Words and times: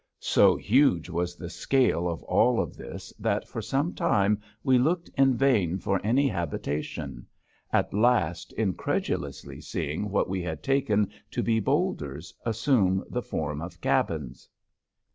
So 0.17 0.55
huge 0.55 1.11
was 1.11 1.35
the 1.35 1.47
scale 1.47 2.09
of 2.09 2.23
all 2.23 2.59
of 2.59 2.75
this 2.75 3.13
that 3.19 3.47
for 3.47 3.61
some 3.61 3.93
time 3.93 4.41
we 4.63 4.79
looked 4.79 5.11
in 5.15 5.37
vain 5.37 5.77
for 5.77 6.01
any 6.03 6.27
habitation, 6.27 7.27
at 7.71 7.93
last 7.93 8.51
incredulously 8.53 9.61
seeing 9.61 10.09
what 10.09 10.27
we 10.27 10.41
had 10.41 10.63
taken 10.63 11.11
to 11.29 11.43
be 11.43 11.59
bowlders 11.59 12.33
assume 12.43 13.03
the 13.11 13.21
form 13.21 13.61
of 13.61 13.79
cabins. 13.79 14.49